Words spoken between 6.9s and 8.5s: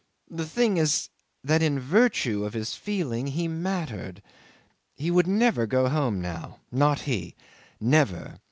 he. Never.